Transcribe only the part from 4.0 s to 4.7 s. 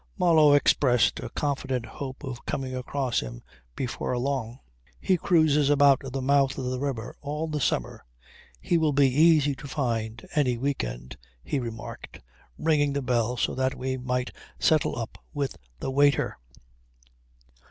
long.